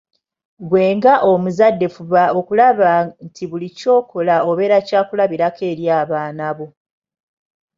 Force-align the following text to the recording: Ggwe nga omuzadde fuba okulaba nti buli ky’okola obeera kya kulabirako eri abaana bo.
Ggwe 0.63 0.83
nga 0.97 1.13
omuzadde 1.31 1.87
fuba 1.95 2.23
okulaba 2.39 2.91
nti 3.25 3.43
buli 3.49 3.69
ky’okola 3.77 4.35
obeera 4.49 4.77
kya 4.87 5.01
kulabirako 5.07 5.61
eri 5.71 5.85
abaana 5.99 6.47
bo. 6.57 6.67